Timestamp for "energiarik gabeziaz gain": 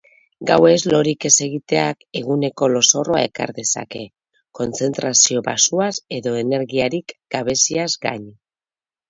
6.41-8.27